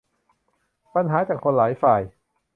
[0.95, 2.01] ปัญหาจากคนหลายฝ่าย